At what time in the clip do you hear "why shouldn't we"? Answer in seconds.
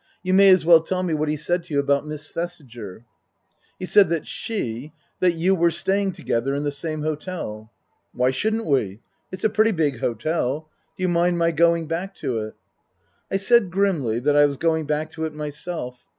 8.11-9.01